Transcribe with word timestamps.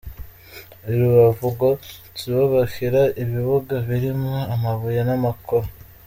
I 0.91 0.93
Rubavu, 0.99 1.45
ngo 1.53 1.69
sibo 2.19 2.43
bakira 2.53 3.01
ibibuga 3.23 3.75
birimo 3.87 4.35
amabuye 4.55 5.01
n’amakoro…. 5.07 5.67